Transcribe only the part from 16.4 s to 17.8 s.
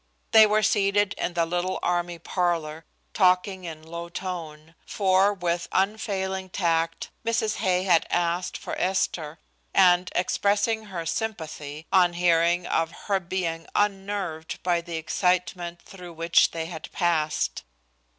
they had passed.